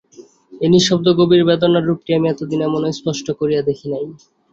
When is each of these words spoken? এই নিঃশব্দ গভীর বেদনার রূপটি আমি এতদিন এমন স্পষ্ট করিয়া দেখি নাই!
এই 0.61 0.69
নিঃশব্দ 0.73 1.07
গভীর 1.19 1.41
বেদনার 1.47 1.87
রূপটি 1.87 2.11
আমি 2.13 2.27
এতদিন 2.29 2.59
এমন 2.63 2.81
স্পষ্ট 2.99 3.27
করিয়া 3.39 3.61
দেখি 3.69 3.87
নাই! 3.93 4.05